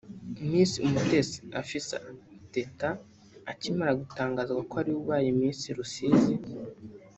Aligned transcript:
Miss 0.49 0.71
Umutesi 0.85 1.39
Afsa 1.59 1.99
Teta 2.53 2.89
akimara 3.51 3.91
gutangazwa 4.01 4.59
ko 4.69 4.73
ariwe 4.81 4.99
ubaye 5.03 5.29
Miss 5.39 5.59
Rusizi 5.77 6.33